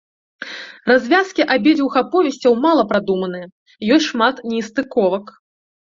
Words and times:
Развязкі 0.91 1.45
абедзвюх 1.57 1.93
аповесцяў 2.03 2.53
мала 2.65 2.83
прадуманыя, 2.95 3.45
ёсць 3.95 4.11
шмат 4.11 4.35
нестыковак. 4.53 5.25